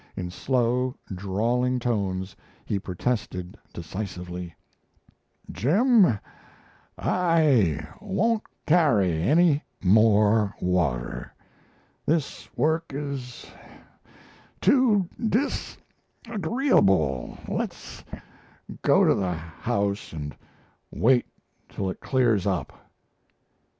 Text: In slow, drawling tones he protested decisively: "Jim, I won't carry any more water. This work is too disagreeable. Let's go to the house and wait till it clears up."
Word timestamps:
In 0.17 0.31
slow, 0.31 0.95
drawling 1.13 1.77
tones 1.77 2.35
he 2.65 2.79
protested 2.79 3.55
decisively: 3.71 4.55
"Jim, 5.51 6.17
I 6.97 7.87
won't 8.01 8.41
carry 8.65 9.21
any 9.21 9.61
more 9.79 10.55
water. 10.59 11.31
This 12.07 12.49
work 12.57 12.91
is 12.95 13.45
too 14.59 15.07
disagreeable. 15.23 17.37
Let's 17.47 18.03
go 18.81 19.03
to 19.03 19.13
the 19.13 19.33
house 19.33 20.13
and 20.13 20.35
wait 20.89 21.27
till 21.69 21.91
it 21.91 21.99
clears 21.99 22.47
up." 22.47 22.73